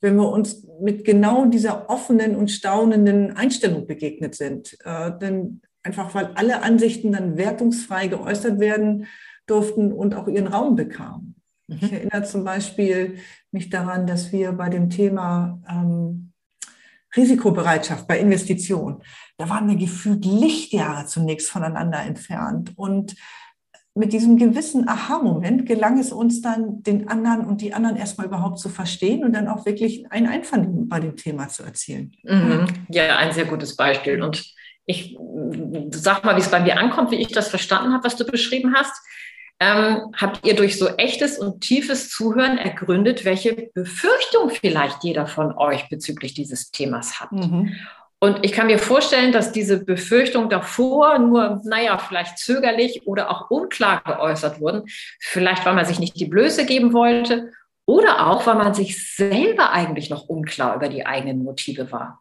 wenn 0.00 0.16
wir 0.16 0.28
uns 0.28 0.66
mit 0.80 1.04
genau 1.04 1.46
dieser 1.46 1.88
offenen 1.88 2.36
und 2.36 2.50
staunenden 2.50 3.36
Einstellung 3.36 3.86
begegnet 3.86 4.34
sind. 4.34 4.76
Äh, 4.84 5.12
denn 5.18 5.60
einfach 5.82 6.14
weil 6.14 6.30
alle 6.34 6.62
Ansichten 6.62 7.12
dann 7.12 7.36
wertungsfrei 7.36 8.06
geäußert 8.06 8.60
werden 8.60 9.06
durften 9.46 9.92
und 9.92 10.14
auch 10.14 10.28
ihren 10.28 10.46
Raum 10.46 10.76
bekamen. 10.76 11.41
Mhm. 11.72 11.78
Ich 11.80 11.92
erinnere 11.92 12.22
zum 12.24 12.44
Beispiel 12.44 13.18
mich 13.50 13.70
daran, 13.70 14.06
dass 14.06 14.32
wir 14.32 14.52
bei 14.52 14.68
dem 14.68 14.90
Thema 14.90 15.60
ähm, 15.68 16.32
Risikobereitschaft 17.16 18.06
bei 18.06 18.18
Investitionen, 18.18 19.02
da 19.36 19.48
waren 19.48 19.68
wir 19.68 19.76
gefühlt 19.76 20.24
Lichtjahre 20.24 21.06
zunächst 21.06 21.50
voneinander 21.50 22.00
entfernt. 22.00 22.72
Und 22.76 23.14
mit 23.94 24.14
diesem 24.14 24.38
gewissen 24.38 24.88
Aha-Moment 24.88 25.66
gelang 25.66 25.98
es 25.98 26.12
uns 26.12 26.40
dann, 26.40 26.82
den 26.82 27.08
anderen 27.08 27.44
und 27.44 27.60
die 27.60 27.74
anderen 27.74 27.96
erstmal 27.96 28.26
überhaupt 28.26 28.58
zu 28.58 28.70
verstehen 28.70 29.22
und 29.22 29.34
dann 29.34 29.48
auch 29.48 29.66
wirklich 29.66 30.10
ein 30.10 30.26
Einvernehmen 30.26 30.88
bei 30.88 30.98
dem 30.98 31.16
Thema 31.16 31.48
zu 31.48 31.62
erzielen. 31.62 32.12
Mhm. 32.22 32.66
Ja, 32.88 33.16
ein 33.18 33.32
sehr 33.32 33.44
gutes 33.44 33.76
Beispiel. 33.76 34.22
Und 34.22 34.54
ich 34.86 35.18
sag 35.90 36.24
mal, 36.24 36.36
wie 36.36 36.40
es 36.40 36.50
bei 36.50 36.60
mir 36.60 36.78
ankommt, 36.78 37.10
wie 37.10 37.16
ich 37.16 37.28
das 37.28 37.48
verstanden 37.48 37.92
habe, 37.92 38.04
was 38.04 38.16
du 38.16 38.24
beschrieben 38.24 38.74
hast. 38.74 38.94
Ähm, 39.62 40.12
habt 40.16 40.44
ihr 40.44 40.56
durch 40.56 40.76
so 40.76 40.88
echtes 40.96 41.38
und 41.38 41.60
tiefes 41.60 42.10
Zuhören 42.10 42.58
ergründet, 42.58 43.24
welche 43.24 43.70
Befürchtung 43.72 44.50
vielleicht 44.50 45.04
jeder 45.04 45.28
von 45.28 45.56
euch 45.56 45.88
bezüglich 45.88 46.34
dieses 46.34 46.72
Themas 46.72 47.20
hat? 47.20 47.30
Mhm. 47.30 47.72
Und 48.18 48.44
ich 48.44 48.50
kann 48.50 48.66
mir 48.66 48.80
vorstellen, 48.80 49.30
dass 49.30 49.52
diese 49.52 49.84
Befürchtung 49.84 50.48
davor 50.48 51.20
nur, 51.20 51.60
naja, 51.64 51.98
vielleicht 51.98 52.38
zögerlich 52.38 53.06
oder 53.06 53.30
auch 53.30 53.50
unklar 53.50 54.02
geäußert 54.04 54.60
wurden. 54.60 54.82
Vielleicht, 55.20 55.64
weil 55.64 55.74
man 55.74 55.84
sich 55.84 56.00
nicht 56.00 56.18
die 56.18 56.26
Blöße 56.26 56.66
geben 56.66 56.92
wollte 56.92 57.52
oder 57.86 58.26
auch, 58.26 58.44
weil 58.46 58.56
man 58.56 58.74
sich 58.74 59.14
selber 59.14 59.70
eigentlich 59.70 60.10
noch 60.10 60.28
unklar 60.28 60.74
über 60.74 60.88
die 60.88 61.06
eigenen 61.06 61.44
Motive 61.44 61.92
war. 61.92 62.20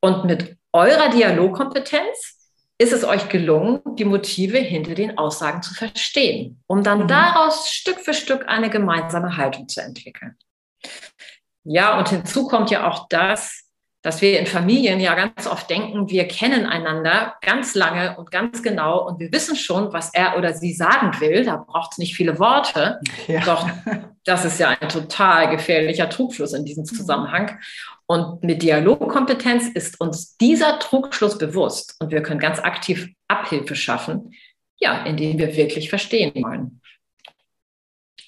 Und 0.00 0.24
mit 0.24 0.56
eurer 0.72 1.10
Dialogkompetenz 1.10 2.41
ist 2.82 2.92
es 2.92 3.04
euch 3.04 3.28
gelungen, 3.28 3.80
die 3.96 4.04
Motive 4.04 4.58
hinter 4.58 4.94
den 4.94 5.16
Aussagen 5.16 5.62
zu 5.62 5.72
verstehen, 5.72 6.62
um 6.66 6.82
dann 6.82 7.04
mhm. 7.04 7.08
daraus 7.08 7.70
Stück 7.70 8.00
für 8.00 8.12
Stück 8.12 8.48
eine 8.48 8.70
gemeinsame 8.70 9.36
Haltung 9.36 9.68
zu 9.68 9.80
entwickeln. 9.80 10.36
Ja, 11.64 11.96
und 11.98 12.08
hinzu 12.08 12.48
kommt 12.48 12.70
ja 12.70 12.90
auch 12.90 13.06
das, 13.08 13.68
dass 14.02 14.20
wir 14.20 14.40
in 14.40 14.46
Familien 14.46 14.98
ja 14.98 15.14
ganz 15.14 15.46
oft 15.46 15.70
denken, 15.70 16.10
wir 16.10 16.26
kennen 16.26 16.66
einander 16.66 17.36
ganz 17.40 17.76
lange 17.76 18.16
und 18.16 18.32
ganz 18.32 18.60
genau 18.64 19.06
und 19.06 19.20
wir 19.20 19.30
wissen 19.30 19.54
schon, 19.54 19.92
was 19.92 20.12
er 20.12 20.36
oder 20.36 20.54
sie 20.54 20.72
sagen 20.72 21.20
will. 21.20 21.44
Da 21.44 21.56
braucht 21.56 21.92
es 21.92 21.98
nicht 21.98 22.16
viele 22.16 22.40
Worte. 22.40 22.98
Ja. 23.28 23.44
Doch 23.44 23.68
das 24.24 24.44
ist 24.44 24.58
ja 24.58 24.70
ein 24.70 24.88
total 24.88 25.50
gefährlicher 25.50 26.10
Trugschluss 26.10 26.52
in 26.52 26.64
diesem 26.64 26.84
Zusammenhang. 26.84 27.60
Und 28.12 28.44
mit 28.44 28.60
Dialogkompetenz 28.60 29.68
ist 29.68 29.98
uns 29.98 30.36
dieser 30.36 30.78
Trugschluss 30.78 31.38
bewusst 31.38 31.96
und 31.98 32.10
wir 32.10 32.22
können 32.22 32.40
ganz 32.40 32.58
aktiv 32.58 33.08
Abhilfe 33.26 33.74
schaffen, 33.74 34.34
ja, 34.76 35.02
indem 35.06 35.38
wir 35.38 35.56
wirklich 35.56 35.88
verstehen 35.88 36.30
wollen. 36.34 36.82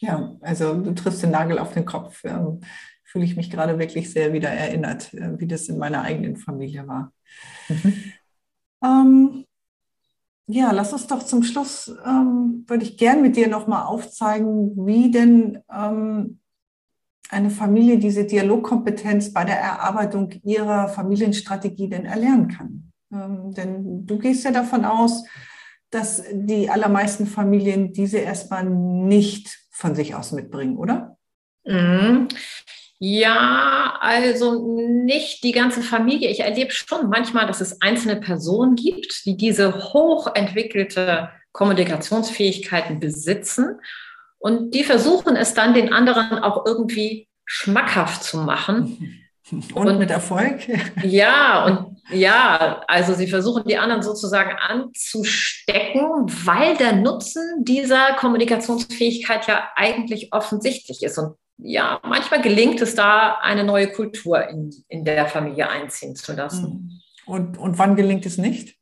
Ja, 0.00 0.36
also 0.40 0.72
du 0.72 0.94
triffst 0.94 1.22
den 1.22 1.32
Nagel 1.32 1.58
auf 1.58 1.74
den 1.74 1.84
Kopf. 1.84 2.24
Ähm, 2.24 2.62
fühle 3.04 3.26
ich 3.26 3.36
mich 3.36 3.50
gerade 3.50 3.78
wirklich 3.78 4.10
sehr 4.10 4.32
wieder 4.32 4.48
erinnert, 4.48 5.12
äh, 5.12 5.38
wie 5.38 5.46
das 5.46 5.68
in 5.68 5.76
meiner 5.76 6.00
eigenen 6.00 6.38
Familie 6.38 6.88
war. 6.88 7.12
Mhm. 7.68 8.12
Ähm, 8.82 9.44
ja, 10.46 10.72
lass 10.72 10.94
uns 10.94 11.06
doch 11.08 11.22
zum 11.22 11.42
Schluss, 11.42 11.94
ähm, 12.06 12.64
würde 12.66 12.84
ich 12.84 12.96
gern 12.96 13.20
mit 13.20 13.36
dir 13.36 13.48
nochmal 13.48 13.84
aufzeigen, 13.84 14.86
wie 14.86 15.10
denn 15.10 15.62
ähm, 15.70 16.40
eine 17.30 17.50
Familie 17.50 17.98
diese 17.98 18.24
Dialogkompetenz 18.24 19.32
bei 19.32 19.44
der 19.44 19.58
Erarbeitung 19.58 20.30
ihrer 20.44 20.88
Familienstrategie 20.88 21.88
denn 21.88 22.04
erlernen 22.04 22.48
kann. 22.48 22.92
Ähm, 23.12 23.52
denn 23.54 24.06
du 24.06 24.18
gehst 24.18 24.44
ja 24.44 24.50
davon 24.50 24.84
aus, 24.84 25.24
dass 25.90 26.24
die 26.32 26.68
allermeisten 26.68 27.26
Familien 27.26 27.92
diese 27.92 28.18
erstmal 28.18 28.64
nicht 28.64 29.58
von 29.70 29.94
sich 29.94 30.14
aus 30.14 30.32
mitbringen, 30.32 30.76
oder? 30.76 31.16
Mhm. 31.64 32.28
Ja, 32.98 33.98
also 34.00 34.78
nicht 35.04 35.44
die 35.44 35.52
ganze 35.52 35.82
Familie. 35.82 36.30
Ich 36.30 36.40
erlebe 36.40 36.70
schon 36.70 37.08
manchmal, 37.08 37.46
dass 37.46 37.60
es 37.60 37.80
einzelne 37.82 38.16
Personen 38.16 38.76
gibt, 38.76 39.26
die 39.26 39.36
diese 39.36 39.92
hochentwickelte 39.92 41.30
Kommunikationsfähigkeiten 41.52 43.00
besitzen 43.00 43.80
und 44.44 44.74
die 44.74 44.84
versuchen 44.84 45.36
es 45.36 45.54
dann 45.54 45.72
den 45.72 45.90
anderen 45.90 46.38
auch 46.38 46.66
irgendwie 46.66 47.28
schmackhaft 47.46 48.22
zu 48.22 48.36
machen. 48.36 49.20
Und, 49.50 49.74
und 49.74 49.98
mit 49.98 50.10
Erfolg? 50.10 50.66
Ja, 51.02 51.66
und 51.66 51.98
ja, 52.10 52.82
also 52.88 53.12
sie 53.12 53.26
versuchen 53.26 53.64
die 53.68 53.76
anderen 53.76 54.02
sozusagen 54.02 54.56
anzustecken, 54.56 56.02
weil 56.46 56.78
der 56.78 56.96
Nutzen 56.96 57.62
dieser 57.62 58.14
Kommunikationsfähigkeit 58.14 59.46
ja 59.46 59.68
eigentlich 59.76 60.32
offensichtlich 60.32 61.02
ist. 61.02 61.18
Und 61.18 61.34
ja, 61.58 62.00
manchmal 62.02 62.40
gelingt 62.40 62.80
es 62.80 62.94
da, 62.94 63.34
eine 63.42 63.64
neue 63.64 63.92
Kultur 63.92 64.48
in, 64.48 64.70
in 64.88 65.04
der 65.04 65.26
Familie 65.26 65.68
einziehen 65.68 66.16
zu 66.16 66.32
lassen. 66.32 67.02
Und, 67.26 67.58
und 67.58 67.78
wann 67.78 67.96
gelingt 67.96 68.24
es 68.24 68.38
nicht? 68.38 68.76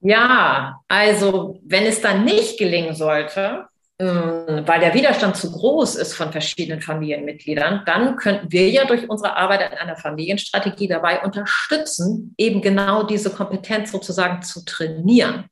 Ja, 0.00 0.80
also 0.88 1.60
wenn 1.62 1.84
es 1.84 2.00
dann 2.00 2.24
nicht 2.24 2.58
gelingen 2.58 2.96
sollte, 2.96 3.69
weil 4.00 4.80
der 4.80 4.94
Widerstand 4.94 5.36
zu 5.36 5.52
groß 5.52 5.96
ist 5.96 6.14
von 6.14 6.32
verschiedenen 6.32 6.80
Familienmitgliedern, 6.80 7.82
dann 7.84 8.16
könnten 8.16 8.50
wir 8.50 8.70
ja 8.70 8.86
durch 8.86 9.10
unsere 9.10 9.36
Arbeit 9.36 9.60
an 9.60 9.76
einer 9.76 9.96
Familienstrategie 9.96 10.88
dabei 10.88 11.20
unterstützen, 11.22 12.34
eben 12.38 12.62
genau 12.62 13.02
diese 13.02 13.30
Kompetenz 13.30 13.92
sozusagen 13.92 14.40
zu 14.42 14.64
trainieren. 14.64 15.44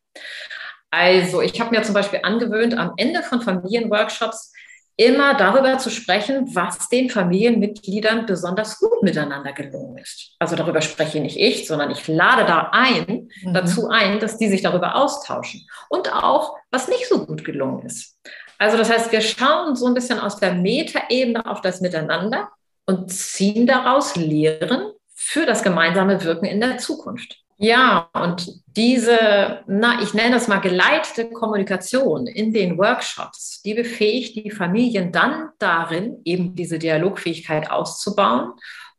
Also 0.90 1.42
ich 1.42 1.60
habe 1.60 1.76
mir 1.76 1.82
zum 1.82 1.92
Beispiel 1.92 2.20
angewöhnt, 2.22 2.76
am 2.76 2.94
Ende 2.96 3.22
von 3.22 3.42
Familienworkshops 3.42 4.52
immer 4.98 5.34
darüber 5.34 5.78
zu 5.78 5.90
sprechen, 5.90 6.54
was 6.56 6.88
den 6.88 7.08
Familienmitgliedern 7.08 8.26
besonders 8.26 8.80
gut 8.80 9.02
miteinander 9.02 9.52
gelungen 9.52 9.96
ist. 9.98 10.34
Also 10.40 10.56
darüber 10.56 10.82
spreche 10.82 11.20
nicht 11.20 11.38
ich, 11.38 11.68
sondern 11.68 11.92
ich 11.92 12.08
lade 12.08 12.44
da 12.44 12.70
ein, 12.72 13.28
mhm. 13.42 13.54
dazu 13.54 13.88
ein, 13.88 14.18
dass 14.18 14.38
die 14.38 14.48
sich 14.48 14.60
darüber 14.60 14.96
austauschen. 14.96 15.64
Und 15.88 16.12
auch, 16.12 16.56
was 16.72 16.88
nicht 16.88 17.08
so 17.08 17.24
gut 17.24 17.44
gelungen 17.44 17.86
ist. 17.86 18.18
Also 18.58 18.76
das 18.76 18.90
heißt, 18.90 19.12
wir 19.12 19.20
schauen 19.20 19.76
so 19.76 19.86
ein 19.86 19.94
bisschen 19.94 20.18
aus 20.18 20.36
der 20.40 20.52
Metaebene 20.54 21.46
auf 21.46 21.60
das 21.60 21.80
Miteinander 21.80 22.48
und 22.84 23.12
ziehen 23.12 23.68
daraus 23.68 24.16
Lehren 24.16 24.92
für 25.14 25.46
das 25.46 25.62
gemeinsame 25.62 26.24
Wirken 26.24 26.46
in 26.46 26.60
der 26.60 26.78
Zukunft. 26.78 27.38
Ja, 27.60 28.08
und 28.14 28.62
diese, 28.76 29.64
na, 29.66 30.00
ich 30.00 30.14
nenne 30.14 30.34
das 30.34 30.46
mal 30.46 30.60
geleitete 30.60 31.28
Kommunikation 31.30 32.28
in 32.28 32.52
den 32.52 32.78
Workshops, 32.78 33.60
die 33.62 33.74
befähigt 33.74 34.36
die 34.36 34.52
Familien 34.52 35.10
dann 35.10 35.50
darin, 35.58 36.20
eben 36.24 36.54
diese 36.54 36.78
Dialogfähigkeit 36.78 37.68
auszubauen. 37.68 38.52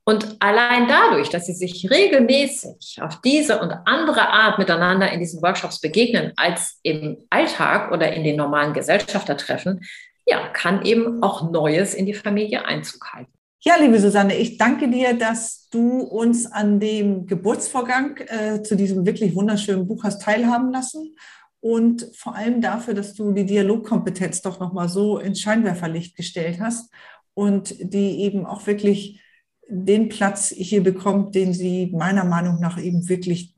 Und 0.04 0.36
allein 0.39 0.89
dadurch, 0.89 1.30
dass 1.30 1.46
sie 1.46 1.54
sich 1.54 1.89
regelmäßig 1.89 3.00
auf 3.01 3.22
diese 3.22 3.62
und 3.62 3.72
andere 3.86 4.28
Art 4.28 4.60
miteinander 4.60 5.10
in 5.10 5.22
diesen 5.22 5.42
Workshops 5.42 5.80
begegnen, 5.80 6.34
als 6.36 6.80
im 6.84 7.18
Alltag 7.30 7.94
oder 7.94 8.12
in 8.12 8.25
den 8.25 8.36
normalen 8.36 8.74
Gesellschaftertreffen, 8.74 9.86
ja, 10.25 10.50
kann 10.50 10.84
eben 10.84 11.24
auch 11.24 11.50
Neues 11.50 11.94
in 11.94 12.06
die 12.06 12.13
Familie 12.13 12.66
Einzug 12.66 13.13
halten. 13.13 13.38
Ja, 13.62 13.75
liebe 13.78 14.00
Susanne, 14.00 14.38
ich 14.38 14.58
danke 14.58 14.89
dir, 14.89 15.18
dass 15.18 15.68
du 15.70 16.00
uns 16.00 16.46
an 16.46 16.80
dem 16.80 17.25
Geburtsvorgang 17.25 18.18
äh, 18.28 18.63
zu 18.63 18.78
diesem 18.78 19.06
wirklich 19.06 19.36
wunderschönen 19.36 19.86
Buch 19.86 20.06
hast 20.06 20.22
teilhaben 20.22 20.72
lassen 20.72 21.16
und 21.60 22.10
vor 22.16 22.36
allem 22.36 22.62
dafür, 22.62 22.94
dass 22.94 23.16
du 23.16 23.34
die 23.34 23.46
Dialogkompetenz 23.46 24.42
doch 24.42 24.62
nochmal 24.62 24.88
so 24.88 25.20
ins 25.20 25.42
Scheinwerferlicht 25.42 26.16
gestellt 26.16 26.62
hast 26.62 26.89
und 27.34 27.75
die 27.80 28.22
eben 28.22 28.46
auch 28.46 28.66
wirklich 28.66 29.20
den 29.68 30.08
Platz 30.08 30.54
hier 30.56 30.82
bekommt, 30.82 31.36
den 31.36 31.54
sie 31.54 31.92
meiner 31.94 32.24
Meinung 32.24 32.62
nach 32.62 32.82
eben 32.82 33.10
wirklich 33.10 33.54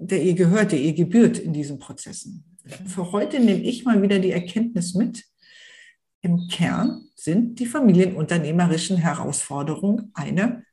der 0.00 0.22
ihr 0.22 0.34
gehört, 0.34 0.72
der 0.72 0.80
ihr 0.80 0.94
gebührt 0.94 1.38
in 1.38 1.52
diesen 1.52 1.78
Prozessen. 1.78 2.56
Für 2.86 3.12
heute 3.12 3.40
nehme 3.40 3.60
ich 3.60 3.84
mal 3.84 4.00
wieder 4.00 4.18
die 4.18 4.32
Erkenntnis 4.32 4.94
mit, 4.94 5.24
im 6.20 6.48
Kern 6.48 7.08
sind 7.14 7.58
die 7.58 7.66
familienunternehmerischen 7.66 8.96
Herausforderungen 8.96 10.10
eine 10.14 10.64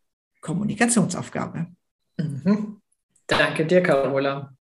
Kommunikationsaufgabe. 0.41 1.67
Mhm. 2.17 2.81
Danke 3.27 3.65
dir, 3.65 3.81
Carola. 3.81 4.53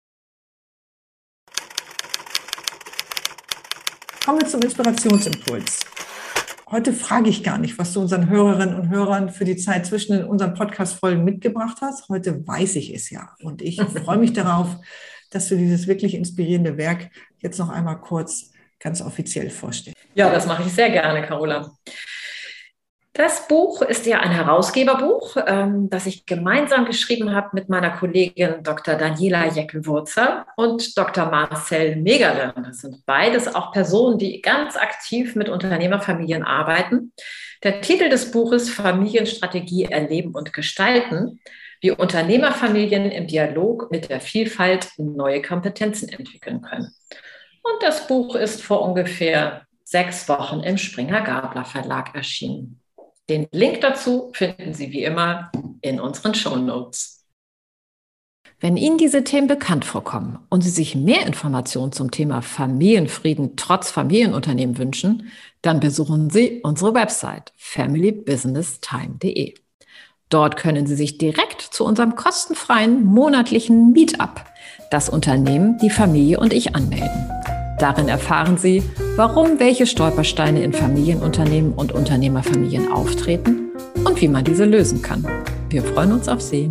Kommen 4.24 4.40
wir 4.40 4.48
zum 4.48 4.62
Inspirationsimpuls. 4.62 5.80
Heute 6.70 6.94
frage 6.94 7.28
ich 7.28 7.44
gar 7.44 7.58
nicht, 7.58 7.78
was 7.78 7.92
du 7.92 8.00
unseren 8.00 8.30
Hörerinnen 8.30 8.74
und 8.74 8.88
Hörern 8.88 9.28
für 9.28 9.44
die 9.44 9.56
Zeit 9.56 9.84
zwischen 9.84 10.24
unseren 10.24 10.54
Podcast-Folgen 10.54 11.22
mitgebracht 11.22 11.78
hast. 11.82 12.08
Heute 12.08 12.46
weiß 12.46 12.76
ich 12.76 12.94
es 12.94 13.10
ja. 13.10 13.36
Und 13.42 13.60
ich 13.60 13.80
freue 14.04 14.16
mich 14.16 14.32
darauf, 14.32 14.76
dass 15.30 15.48
du 15.48 15.56
dieses 15.56 15.86
wirklich 15.86 16.14
inspirierende 16.14 16.78
Werk 16.78 17.10
jetzt 17.40 17.58
noch 17.58 17.68
einmal 17.68 18.00
kurz 18.00 18.50
ganz 18.80 19.02
offiziell 19.02 19.50
vorstellen. 19.50 19.94
Ja, 20.14 20.30
das 20.30 20.46
mache 20.46 20.62
ich 20.62 20.72
sehr 20.72 20.90
gerne, 20.90 21.22
Carola. 21.22 21.72
Das 23.16 23.46
Buch 23.46 23.80
ist 23.82 24.06
ja 24.06 24.18
ein 24.18 24.32
Herausgeberbuch, 24.32 25.36
ähm, 25.46 25.88
das 25.88 26.06
ich 26.06 26.26
gemeinsam 26.26 26.84
geschrieben 26.84 27.32
habe 27.32 27.50
mit 27.52 27.68
meiner 27.68 27.90
Kollegin 27.90 28.64
Dr. 28.64 28.96
Daniela 28.96 29.46
Jeckel-Wurzer 29.46 30.46
und 30.56 30.98
Dr. 30.98 31.26
Marcel 31.26 31.94
Megerle. 31.94 32.52
Das 32.56 32.78
sind 32.78 33.06
beides 33.06 33.54
auch 33.54 33.70
Personen, 33.70 34.18
die 34.18 34.42
ganz 34.42 34.76
aktiv 34.76 35.36
mit 35.36 35.48
Unternehmerfamilien 35.48 36.42
arbeiten. 36.42 37.12
Der 37.62 37.80
Titel 37.80 38.08
des 38.08 38.32
Buches 38.32 38.68
Familienstrategie 38.68 39.84
erleben 39.84 40.34
und 40.34 40.52
gestalten, 40.52 41.38
wie 41.80 41.92
Unternehmerfamilien 41.92 43.12
im 43.12 43.28
Dialog 43.28 43.92
mit 43.92 44.10
der 44.10 44.20
Vielfalt 44.20 44.88
neue 44.96 45.40
Kompetenzen 45.40 46.08
entwickeln 46.08 46.62
können. 46.62 46.92
Und 47.62 47.82
das 47.82 48.08
Buch 48.08 48.34
ist 48.34 48.60
vor 48.60 48.82
ungefähr 48.82 49.66
sechs 49.94 50.28
Wochen 50.28 50.58
im 50.58 50.76
Springer 50.76 51.20
Gabler 51.20 51.64
Verlag 51.64 52.16
erschienen. 52.16 52.80
Den 53.28 53.46
Link 53.52 53.80
dazu 53.80 54.32
finden 54.34 54.74
Sie 54.74 54.90
wie 54.90 55.04
immer 55.04 55.52
in 55.82 56.00
unseren 56.00 56.34
Show 56.34 56.56
Notes. 56.56 57.24
Wenn 58.58 58.76
Ihnen 58.76 58.98
diese 58.98 59.22
Themen 59.22 59.46
bekannt 59.46 59.84
vorkommen 59.84 60.40
und 60.48 60.62
Sie 60.62 60.70
sich 60.70 60.96
mehr 60.96 61.24
Informationen 61.24 61.92
zum 61.92 62.10
Thema 62.10 62.42
Familienfrieden 62.42 63.54
trotz 63.54 63.92
Familienunternehmen 63.92 64.78
wünschen, 64.78 65.30
dann 65.62 65.78
besuchen 65.78 66.28
Sie 66.28 66.60
unsere 66.64 66.92
Website 66.92 67.52
familybusinesstime.de. 67.56 69.54
Dort 70.28 70.56
können 70.56 70.88
Sie 70.88 70.96
sich 70.96 71.18
direkt 71.18 71.60
zu 71.60 71.84
unserem 71.84 72.16
kostenfreien 72.16 73.04
monatlichen 73.04 73.92
Meetup, 73.92 74.44
das 74.90 75.08
Unternehmen, 75.08 75.78
die 75.78 75.90
Familie 75.90 76.40
und 76.40 76.52
ich 76.52 76.74
anmelden. 76.74 77.43
Darin 77.78 78.08
erfahren 78.08 78.56
Sie, 78.56 78.82
warum 79.16 79.58
welche 79.58 79.86
Stolpersteine 79.86 80.62
in 80.62 80.72
Familienunternehmen 80.72 81.72
und 81.72 81.92
Unternehmerfamilien 81.92 82.92
auftreten 82.92 83.72
und 84.04 84.20
wie 84.20 84.28
man 84.28 84.44
diese 84.44 84.64
lösen 84.64 85.02
kann. 85.02 85.26
Wir 85.70 85.82
freuen 85.82 86.12
uns 86.12 86.28
auf 86.28 86.40
Sie. 86.40 86.70